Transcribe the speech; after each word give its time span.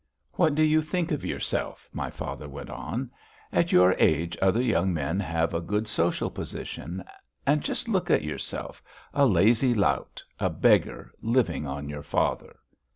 "What 0.31 0.55
do 0.55 0.63
you 0.63 0.81
think 0.81 1.11
of 1.11 1.23
yourself?" 1.23 1.87
my 1.93 2.09
father 2.09 2.49
went 2.49 2.71
on. 2.71 3.11
"At 3.53 3.71
your 3.71 3.93
age 3.99 4.35
other 4.41 4.59
young 4.59 4.91
men 4.95 5.19
have 5.19 5.53
a 5.53 5.61
good 5.61 5.87
social 5.87 6.31
position, 6.31 7.03
and 7.45 7.61
just 7.61 7.87
look 7.87 8.09
at 8.09 8.23
yourself: 8.23 8.81
a 9.13 9.27
lazy 9.27 9.75
lout, 9.75 10.23
a 10.39 10.49
beggar, 10.49 11.11
living 11.21 11.67
on 11.67 11.87
your 11.87 12.01
father!" 12.01 12.55